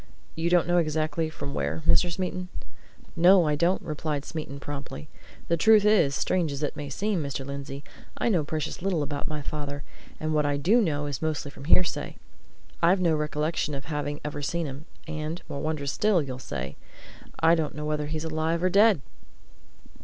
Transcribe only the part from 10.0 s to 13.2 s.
and what I do know is mostly from hearsay. I've no